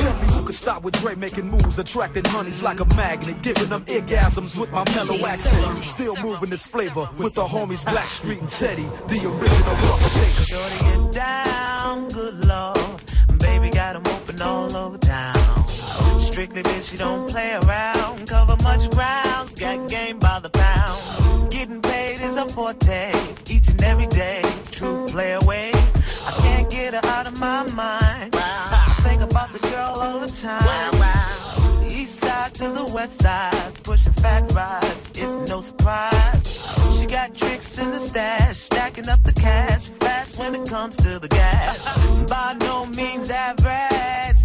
[0.00, 3.68] Tell me who could stop with Dre making moves, attracting honeys like a magnet, giving
[3.68, 5.78] them orgasms with my mellow accent.
[5.78, 10.44] Still moving this flavor with the homies Blackstreet and Teddy, the original rock shaker.
[10.50, 12.78] Shorty get down, good lord.
[13.38, 14.89] Baby got 'em open all over.
[16.40, 18.26] Strictly bitch, she don't play around.
[18.26, 21.52] Cover much ground, got game by the pound.
[21.52, 23.12] Getting paid is a forte,
[23.50, 24.40] each and every day.
[24.70, 25.70] True play away.
[25.74, 28.34] I can't get her out of my mind.
[28.34, 31.90] I think about the girl all the time.
[31.92, 36.66] East side to the west side, pushing fat rides, it's no surprise.
[36.98, 41.18] She got tricks in the stash, stacking up the cash fast when it comes to
[41.18, 41.84] the gas.
[42.30, 44.39] By no means average,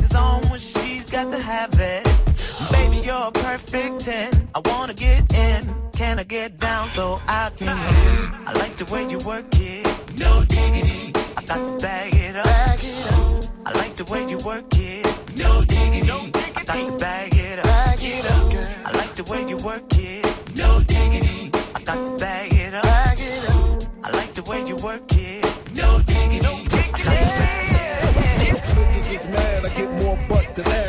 [1.06, 2.72] it's on when she's got to have it.
[2.72, 4.50] Baby, you're a perfect 10.
[4.56, 5.76] I wanna get in.
[5.94, 8.48] Can I get down so I can win?
[8.48, 10.20] I like the way you work it.
[10.20, 11.14] No diggity.
[11.38, 12.44] I got to bag it up.
[12.44, 13.44] Bag it up.
[13.66, 15.38] I like the way you work it.
[15.38, 16.08] No diggity.
[16.08, 16.56] No diggity.
[16.56, 17.66] I got to bag it up.
[17.66, 18.88] Bag it up.
[18.88, 20.58] I like the way you work it.
[20.58, 21.52] No diggity.
[21.76, 22.84] I got to bag it up.
[22.84, 23.84] Bag it up.
[24.04, 25.15] I like the way you work it.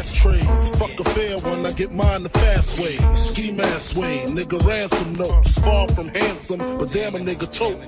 [0.06, 0.70] Ashtrays.
[0.76, 2.96] Fuck a fair one, I get mine the fast way.
[3.14, 5.58] Ski mask way, nigga ransom notes.
[5.58, 7.80] Far from handsome, but damn a nigga tote.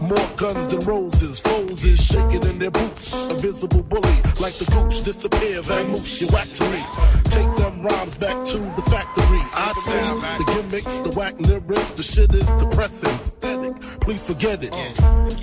[0.00, 3.24] More guns than roses, foes is shaking in their boots.
[3.26, 6.80] A visible bully, like the gooch, disappear, vamoose, you whack to me.
[7.24, 7.53] Take
[7.84, 9.42] rhymes back to the factory.
[9.54, 10.04] I see
[10.38, 13.16] the gimmicks, the whack lyrics, the shit is depressing.
[13.18, 14.72] Pathetic, Please forget it.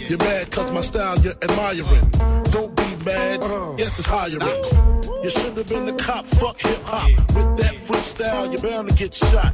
[0.10, 2.10] You're mad cause my style you're admiring.
[2.52, 3.42] Don't be mad,
[3.78, 4.42] yes it's hiring.
[5.24, 7.10] You should have been the cop, fuck hip hop.
[7.36, 9.54] With that freestyle, you're bound to get shot.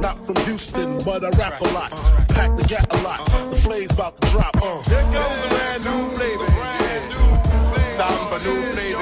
[0.00, 1.90] Not from Houston, but I rap a lot.
[2.28, 3.24] Pack the gat a lot.
[3.50, 4.54] The flame's about to drop.
[4.56, 6.46] Here comes a brand new flavor.
[7.96, 8.95] Time for new flavor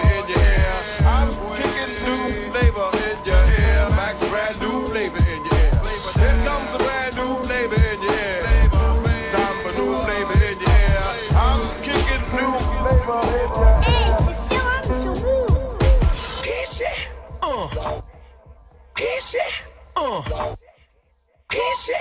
[20.05, 21.97] Hit shit.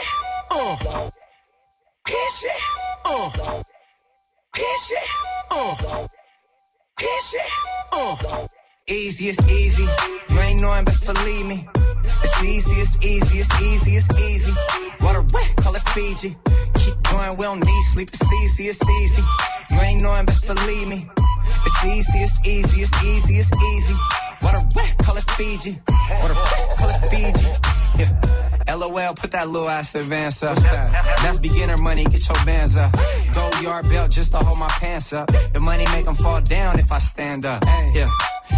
[0.51, 1.09] Uh.
[2.05, 2.51] Hit shit.
[3.05, 3.63] Uh.
[4.53, 4.97] Hit shit.
[5.49, 6.07] Uh.
[6.99, 7.41] Hit shit.
[7.93, 8.47] Uh.
[8.89, 9.87] Easy, it's easy.
[10.29, 11.65] You ain't knowing, but believe me.
[12.23, 14.53] It's easy, it's easy, it's easy, it's easy.
[14.99, 16.35] Water wet, call it Fiji.
[16.75, 18.09] Keep going, we don't need sleep.
[18.11, 19.23] It's easy, it's easy.
[19.71, 21.09] You ain't knowing, but believe me.
[21.65, 23.95] It's easy, it's easy, it's easy, it's easy.
[24.41, 25.79] Water wet, call it Fiji.
[26.21, 27.72] Water wet, call it Fiji.
[28.67, 30.57] LOL, put that little ass advance up.
[30.57, 32.91] That's beginner money, get your bands up.
[33.33, 35.29] Gold yard belt just to hold my pants up.
[35.53, 37.63] The money make them fall down if I stand up.
[37.93, 38.09] Yeah.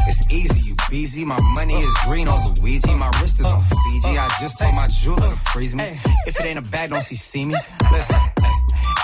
[0.08, 1.26] It's easy, you busy.
[1.26, 2.94] My money is green on Luigi.
[2.94, 4.18] My wrist is on Fiji.
[4.18, 5.84] I just told my jeweler to freeze me.
[6.26, 7.56] If it ain't a bag, don't see see me.
[7.92, 8.20] Listen,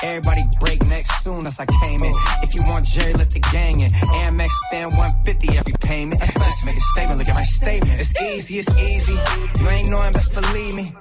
[0.03, 2.13] everybody break next soon as I came in.
[2.43, 3.89] If you want Jerry, let the gang in.
[3.89, 6.21] Amex spend 150 every payment.
[6.21, 7.99] Just make a statement, look at my statement.
[7.99, 9.17] It's easy, it's easy.
[9.59, 10.91] You ain't knowing, best believe me.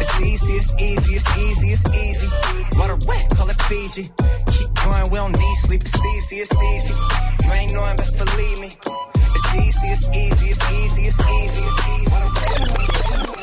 [0.00, 2.28] It's easy, it's easy, it's easy, it's easy.
[2.78, 4.10] Water wet, call it Fiji.
[4.52, 5.82] Keep going, we don't need sleep.
[5.82, 6.94] It's easy, it's easy.
[7.44, 8.70] You ain't knowing, best believe me.
[9.32, 13.39] It's easy, it's easy, it's easy, it's easy, it's easy.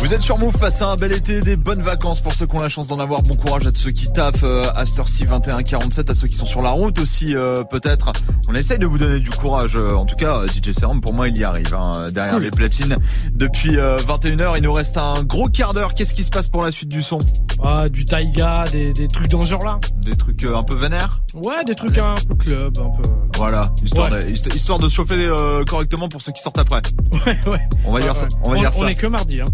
[0.00, 2.60] Vous êtes sur Move, passez un bel été, des bonnes vacances pour ceux qui ont
[2.60, 3.20] la chance d'en avoir.
[3.22, 6.46] Bon courage à ceux qui taffent euh, à cette heure-ci 21-47, à ceux qui sont
[6.46, 8.12] sur la route aussi euh, peut-être.
[8.48, 9.76] On essaye de vous donner du courage.
[9.76, 11.74] Euh, en tout cas, DJ Serum pour moi il y arrive.
[11.74, 12.96] Hein, derrière les platines
[13.32, 15.94] depuis 21h, il nous reste un gros quart d'heure.
[15.94, 17.18] Qu'est-ce qui se passe pour la suite du son?
[17.60, 19.80] Ah, du taiga, des, des trucs dans ce genre-là.
[19.96, 21.22] Des trucs un peu vénères?
[21.34, 23.08] Ouais, des trucs un peu club, un peu.
[23.36, 25.28] Voilà, histoire, de, histoire de se chauffer
[25.68, 26.82] correctement pour ceux qui sortent après.
[27.26, 27.68] Ouais, ouais.
[27.84, 28.28] On va dire ça.
[28.44, 28.84] On va dire ça.
[28.84, 29.40] On est que mardi.
[29.40, 29.44] Hein.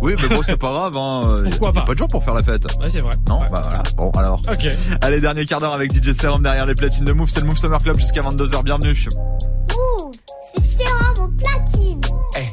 [0.00, 0.96] Oui, mais bon, c'est pas grave.
[0.96, 1.20] Hein.
[1.50, 2.64] Pourquoi pas Pas de jour pour faire la fête.
[2.82, 3.14] Ouais, c'est vrai.
[3.28, 3.82] Non, bah voilà.
[3.96, 4.40] Bon, alors.
[4.50, 4.66] Ok.
[5.00, 7.28] Allez, dernier quart d'heure avec DJ Serum derrière les platines de Move.
[7.28, 8.62] C'est le Move Summer Club jusqu'à 22h.
[8.62, 8.96] Bienvenue.
[9.76, 10.12] Move,
[10.54, 12.00] c'est Serum au platine.
[12.34, 12.46] Hey.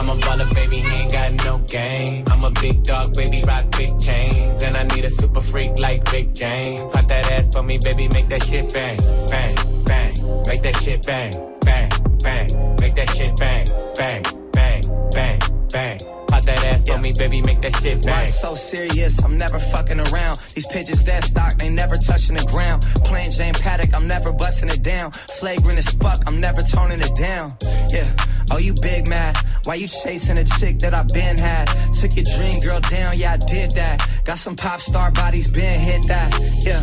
[0.00, 2.24] I'm a baller, baby, he ain't got no game.
[2.30, 4.62] I'm a big dog, baby, rock big chains.
[4.62, 6.90] And I need a super freak like Big James.
[6.92, 10.42] Pop that ass for me, baby, make that shit bang, bang, bang.
[10.46, 11.90] Make that shit bang, bang,
[12.22, 12.76] bang.
[12.80, 13.66] Make that shit bang,
[13.98, 14.22] bang,
[14.52, 14.82] bang,
[15.12, 15.38] bang,
[15.70, 16.19] bang.
[16.46, 18.14] That ass for me, baby, make that shit bang.
[18.14, 19.22] Why so serious?
[19.22, 20.38] I'm never fucking around.
[20.54, 22.82] These pigeons dead stock, they never touching the ground.
[23.04, 25.12] Plain Jane Patek, I'm never busting it down.
[25.12, 27.56] Flagrant as fuck, I'm never toning it down.
[27.90, 28.08] Yeah.
[28.52, 29.36] Oh, you big mad?
[29.64, 31.66] Why you chasing a chick that I been had?
[32.00, 34.22] Took your dream girl down, yeah, I did that.
[34.24, 36.30] Got some pop star bodies, been hit that.
[36.64, 36.82] Yeah.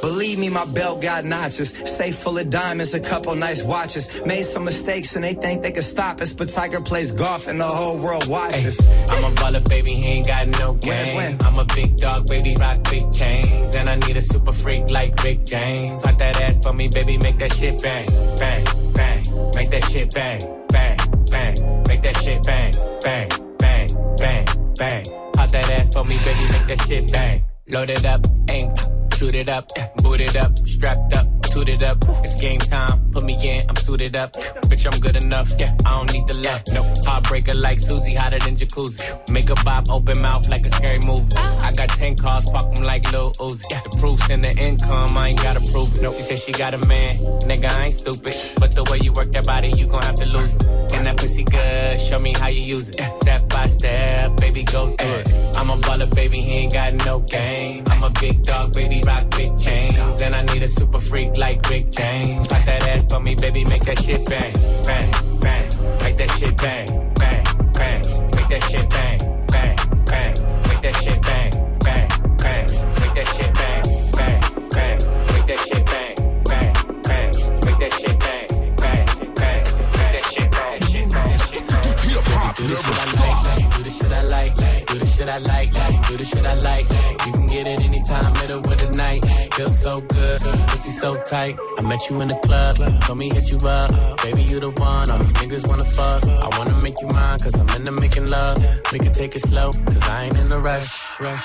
[0.00, 1.70] Believe me, my belt got notches.
[1.70, 4.22] Safe full of diamonds, a couple nice watches.
[4.24, 7.60] Made some mistakes and they think they can stop us, but Tiger plays golf and
[7.60, 8.80] the whole world watches.
[9.10, 11.38] I'm a baller, baby, he ain't got no game.
[11.42, 13.74] I'm a big dog, baby, rock big chains.
[13.74, 16.02] And I need a super freak like Rick James.
[16.02, 18.06] Pop that ass for me, baby, make that shit bang,
[18.38, 19.50] bang, bang.
[19.54, 20.96] Make that shit bang, bang,
[21.30, 21.82] bang.
[21.88, 22.72] Make that shit bang,
[23.02, 23.28] bang,
[23.58, 23.88] bang,
[24.18, 24.46] bang,
[24.78, 25.04] bang.
[25.32, 27.44] Pop that ass for me, baby, make that shit bang.
[27.68, 28.72] Load it up, aim,
[29.16, 29.68] shoot it up,
[30.02, 31.98] boot it up, strapped up toot it up.
[32.24, 33.10] It's game time.
[33.10, 34.32] Put me in, I'm suited up.
[34.70, 35.52] Bitch, I'm good enough.
[35.58, 36.62] Yeah, I don't need the love.
[36.72, 39.30] No heartbreaker like Susie, hotter than jacuzzi.
[39.30, 41.36] Make a bop, open mouth like a scary movie.
[41.36, 43.64] I got 10 cars, park them like Lil Uzi.
[43.70, 46.02] Yeah, the proof's in the income, I ain't gotta prove it.
[46.02, 47.12] No, she said she got a man.
[47.48, 48.34] Nigga, I ain't stupid.
[48.58, 50.62] But the way you work that body, you gon' have to lose it.
[50.94, 53.00] And that pussy good, show me how you use it.
[53.22, 55.28] Step by step, baby, go through it.
[55.56, 57.84] I'm a baller, baby, he ain't got no game.
[57.90, 59.94] I'm a big dog, baby, rock big chains.
[60.18, 62.46] Then I need a super freak like Rick James.
[62.46, 64.52] Pop that ass for me, baby, make that shit bang,
[64.84, 65.10] bang,
[65.40, 65.64] bang.
[66.02, 66.86] Make that shit bang,
[67.18, 68.00] bang, bang.
[68.36, 69.18] Make that shit bang,
[69.48, 70.32] bang, bang.
[70.68, 71.50] Make that shit bang,
[71.84, 72.08] bang,
[72.42, 72.66] bang.
[73.00, 73.82] Make that shit bang,
[74.16, 74.96] bang, bang.
[75.32, 76.14] Make that shit bang,
[76.48, 76.72] bang,
[77.08, 77.30] bang.
[77.64, 78.46] Make that shit bang,
[78.80, 79.06] bang,
[79.40, 79.62] bang.
[79.96, 82.54] Make that shit bang, shit bang, shit bang.
[82.60, 85.72] Do the shit I like, do the shit I like, do the shit I like,
[86.06, 86.86] do the shit I like.
[87.26, 89.24] You can get it anytime, middle of the night.
[89.54, 91.56] Feel so good, pussy so tight.
[91.78, 93.90] I met you in the club, told me hit you up.
[94.22, 96.22] Baby, you the one, all these niggas wanna fuck.
[96.28, 98.58] I wanna make you mine, cause I'm into making love.
[98.92, 100.88] We can take it slow, cause I ain't in a rush.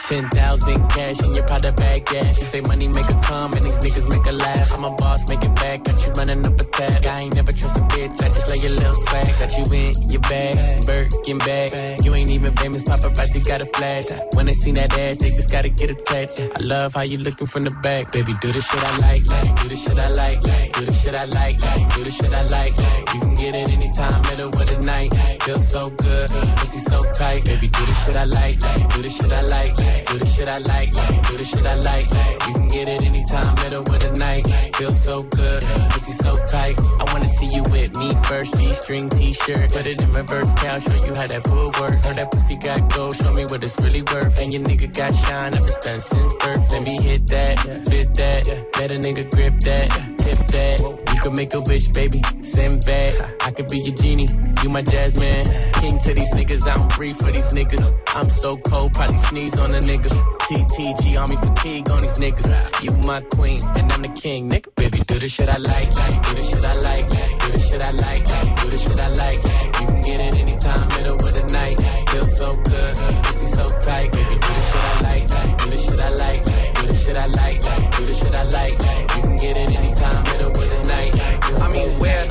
[0.10, 2.32] 10,000 cash in your powder bag, yeah.
[2.34, 4.74] She say money make her come, and these niggas make her laugh.
[4.74, 7.06] I'm a boss, make it back, got you running up a tab.
[7.06, 9.32] I ain't never trust a bitch, I just lay your little swag.
[9.40, 12.04] Got you in your bag, Birkin bag.
[12.04, 14.06] You ain't even famous, paparazzi got a flash.
[14.34, 16.42] When they see that ass, they just gotta get attached.
[16.42, 18.25] I love how you looking from the back, baby.
[18.26, 19.56] Do the shit I like, like.
[19.62, 20.74] Do the shit I like, like.
[20.74, 21.94] Do the shit I like, like.
[21.94, 23.14] Do the shit I like, like.
[23.14, 25.14] You can get it anytime, middle of the night.
[25.44, 27.68] Feel so good, pussy so tight, baby.
[27.68, 28.90] Do the shit I like, like.
[28.90, 30.06] Do the shit I like, like.
[30.08, 31.28] Do the shit I like, like.
[31.28, 32.48] Do the shit I like, like.
[32.48, 34.48] You can get it anytime, middle of the night.
[34.76, 35.62] Feel so good,
[35.92, 36.80] pussy so tight.
[36.80, 39.72] I wanna see you with me first, G-string T-shirt.
[39.72, 42.02] Put it in reverse, cow, show you how that pull work.
[42.02, 44.42] Heard that pussy got gold, show me what it's really worth.
[44.42, 46.72] And your nigga got shine, ever done since birth.
[46.72, 48.47] Let me hit that, fit that,
[48.80, 51.05] let a nigga grip that, tip that.
[51.13, 53.13] You can make a wish, baby, send back.
[53.45, 54.28] I could be your genie,
[54.63, 55.45] you my jasmine.
[55.80, 57.84] King to these niggas, I don't breathe for these niggas.
[58.16, 60.09] I'm so cold, probably sneeze on a nigga.
[60.45, 62.84] TTG, army fatigue on these niggas.
[62.84, 64.74] You my queen, and I'm the king, nigga.
[64.76, 67.59] Baby, do the shit I like, like, do the shit I like, like, do the
[67.59, 69.66] shit I like, like, do the shit I like, like.
[69.66, 71.80] You can get it anytime, middle of the night.
[72.09, 74.11] Feel so good, pussy so tight.
[74.11, 76.55] Baby, do the shit I like, like, do the shit I like, like,
[76.86, 79.16] do the shit I like, like, do the shit I like, like.
[79.16, 81.20] You can get it anytime, middle of the night.
[81.62, 82.28] I mean, where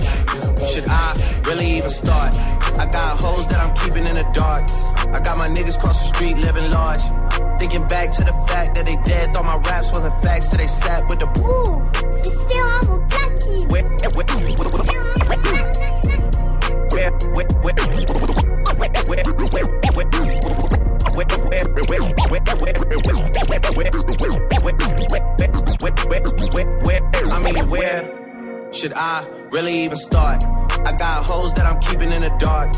[0.68, 2.38] should I really even start?
[2.38, 4.64] I got hoes that I'm keeping in the dark.
[5.14, 7.02] I got my niggas cross the street living large.
[7.58, 10.66] Thinking back to the fact that they dead, thought my raps wasn't facts, so they
[10.66, 13.66] sat with the Mouv', c'est Serum au platine.
[13.70, 14.44] where, where, where,
[16.94, 17.10] where,
[17.62, 18.33] where, where,
[28.84, 30.44] should I really even start?
[30.44, 32.68] I got hoes that I'm keeping in the dark.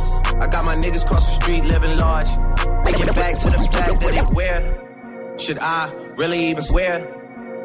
[0.40, 2.28] I got my niggas cross the street living large.
[2.86, 5.36] Thinking back to the fact that they wear.
[5.36, 7.12] Should I really even swear?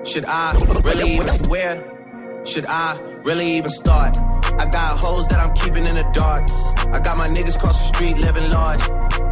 [0.05, 1.85] Should I really even swear?
[2.43, 4.17] Should I really even start?
[4.17, 6.49] I got hoes that I'm keeping in the dark.
[6.95, 8.81] I got my niggas cross the street living large.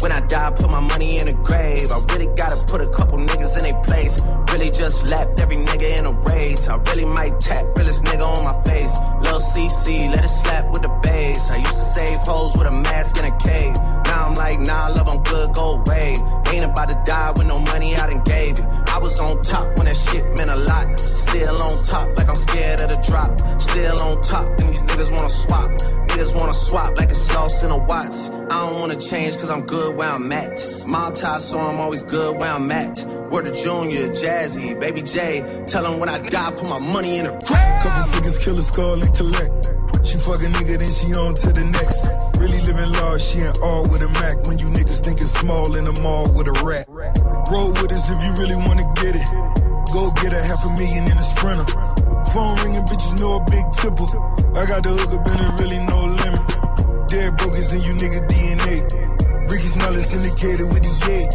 [0.00, 1.92] When I die, put my money in the grave.
[1.92, 4.18] I really gotta put a couple niggas in their place.
[4.50, 6.68] Really just lapped every nigga in a race.
[6.68, 8.96] I really might tap realest nigga on my face.
[9.24, 11.50] Lil CC, let it slap with the bass.
[11.50, 13.74] I used to save hoes with a mask in a cave.
[14.06, 16.16] Now I'm like, nah, love, I'm good, go away.
[16.50, 18.64] Ain't about to die with no money I done gave you.
[18.88, 20.98] I was on top when that shit meant a lot.
[20.98, 23.38] Still on top, like I'm scared of the drop.
[23.60, 25.70] Still on top, and these niggas wanna swap.
[26.10, 28.30] Niggas wanna swap like it's sauce in a Watts.
[28.30, 30.60] I don't wanna change cause I'm good where I'm at.
[30.86, 33.04] Mob tie, so I'm always good where I'm at.
[33.30, 35.64] Word to Junior, Jazzy, Baby J.
[35.66, 37.82] Tell them when I die, put my money in a grave.
[37.82, 39.70] Couple figures, kill a skull and collect.
[40.04, 42.08] She fuck a nigga, then she on to the next.
[42.40, 44.46] Really living large, she ain't all with a Mac.
[44.48, 46.86] When you niggas thinking small in the mall with a rat.
[47.50, 49.28] Roll with us if you really wanna get it.
[49.92, 51.66] Go get a half a million in a sprinter.
[52.32, 54.08] Phone ringing, bitches know a big tipple.
[54.56, 57.08] I got the hook up and it really no limit.
[57.08, 59.19] Dead brokers in you nigga DNA.
[59.70, 61.26] Rickey Smiley syndicated with the yay.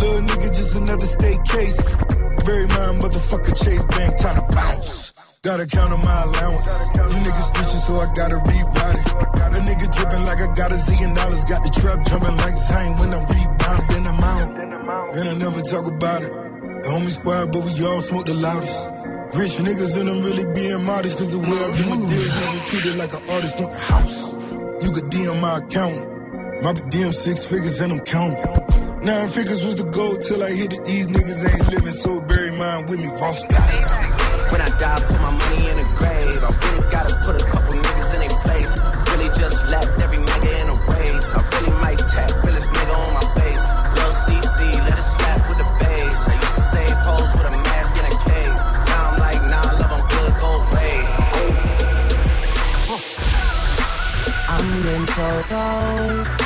[0.00, 1.96] Little nigga, just another state case.
[2.44, 5.40] Bury my motherfucker Chase Bank, time to bounce.
[5.42, 6.66] Gotta count on my allowance.
[6.96, 9.08] You niggas snitching, so I gotta rewrite it.
[9.36, 11.44] A nigga dripping like I got a zillion dollars.
[11.44, 13.82] Got the trap jumping like Zayn when I rebound.
[13.92, 15.16] Then I'm out.
[15.16, 16.32] And I never talk about it.
[16.32, 18.88] The homie squad, but we all smoke the loudest.
[19.36, 21.18] Rich niggas and I'm really being modest.
[21.18, 23.60] Cause the way I've been never treated like an artist.
[23.60, 24.32] Want the house.
[24.80, 26.15] You could DM my account.
[26.62, 28.40] My DM six figures and I'm counting.
[29.04, 30.84] Nine figures was the goal till I hit it.
[30.84, 33.06] These niggas ain't living, so bury mine with me.
[33.06, 33.84] Ross got it.
[34.50, 36.42] When I die, put my money in the grave.
[36.42, 38.72] I really gotta put a couple niggas in their place.
[39.12, 41.28] Really just lapped every nigga in a race.
[41.36, 43.64] I really might tap realest nigga on my face.
[43.94, 46.18] Lil CC, let it slap with the bass.
[46.24, 48.56] I used to save hoes with a mask in a cave.
[48.90, 50.94] Now I'm like, nah, I love, I'm good, go away.
[54.48, 56.45] I'm getting so old.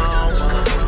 [0.00, 0.87] on one.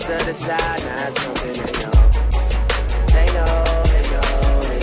[0.00, 1.92] Other side, now it's something they know.
[3.12, 4.80] They know, they know, they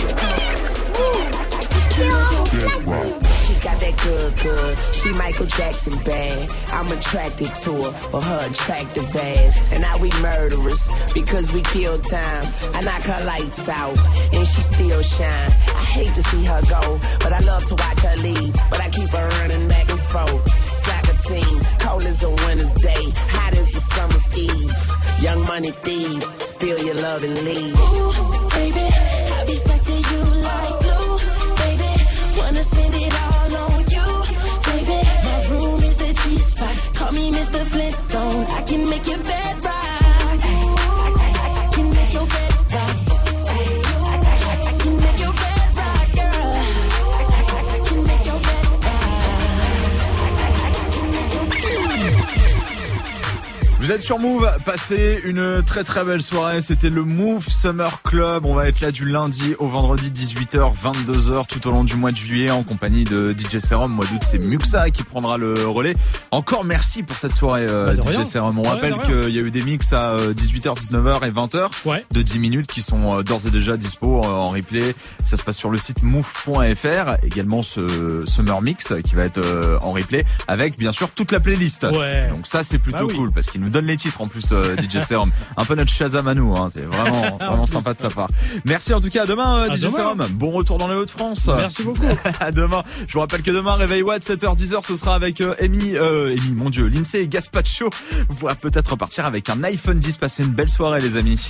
[2.06, 3.18] know.
[3.42, 4.78] She got that good, good.
[4.94, 6.48] She Michael Jackson bad.
[6.72, 9.58] I'm attracted to her for her attractive ass.
[9.72, 12.46] And now we murderers because we kill time.
[12.72, 13.98] I knock her lights out
[14.32, 15.50] and she still shine.
[15.90, 18.54] Hate to see her go, but I love to watch her leave.
[18.70, 20.42] But I keep her running back and forth.
[20.72, 24.78] Soccer team, cold as a winter's day, hot as a summer's eve.
[25.20, 27.74] Young money thieves, steal your love and leave.
[27.74, 28.86] Ooh, baby,
[29.36, 31.10] I be stuck to you like glue,
[31.62, 31.92] baby.
[32.38, 34.08] Wanna spend it all on you,
[34.70, 34.98] baby.
[35.26, 36.76] My room is the G spot.
[36.94, 37.60] Call me Mr.
[37.72, 38.46] Flintstone.
[38.58, 39.79] I can make your bed rock.
[53.90, 56.60] Vous êtes sur Move, passez une très très belle soirée.
[56.60, 58.44] C'était le Move Summer Club.
[58.44, 62.12] On va être là du lundi au vendredi 18h, 22h tout au long du mois
[62.12, 63.90] de juillet en compagnie de DJ Serum.
[63.92, 65.94] Mois d'août, c'est Muxa qui prendra le relais.
[66.30, 68.24] Encore merci pour cette soirée euh, Bah, DJ rien.
[68.24, 68.60] Serum.
[68.60, 72.22] On rappelle qu'il y a eu des mix à euh, 18h, 19h et 20h de
[72.22, 74.94] 10 minutes qui sont euh, d'ores et déjà dispo euh, en replay.
[75.26, 77.16] Ça se passe sur le site move.fr.
[77.24, 81.40] Également ce Summer Mix qui va être euh, en replay avec bien sûr toute la
[81.40, 81.88] playlist.
[81.92, 82.28] Ouais.
[82.30, 83.16] Donc ça c'est plutôt Bah oui.
[83.16, 85.30] cool parce qu'il nous donne les titres en plus euh, DJ Serum.
[85.56, 86.68] Un peu notre Shazam à nous, hein.
[86.72, 88.28] c'est vraiment vraiment sympa de sa part.
[88.64, 89.92] Merci en tout cas à demain euh, À DJ demain.
[89.92, 90.26] Serum.
[90.32, 91.48] Bon retour dans les Hauts-de-France.
[91.56, 92.06] Merci beaucoup.
[92.40, 92.82] à demain.
[93.06, 96.54] Je vous rappelle que demain réveil Watt 7h 10h ce sera avec euh, Amy Amy
[96.56, 97.90] mon dieu, Lindsay et Gaspacho.
[98.28, 101.38] Vous pourrez peut-être repartir avec un iPhone 10 passer une belle soirée les amis.